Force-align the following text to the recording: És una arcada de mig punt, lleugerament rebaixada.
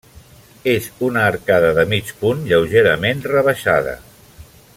És 0.71 0.87
una 1.07 1.25
arcada 1.33 1.69
de 1.81 1.85
mig 1.93 2.11
punt, 2.23 2.43
lleugerament 2.53 3.23
rebaixada. 3.35 3.95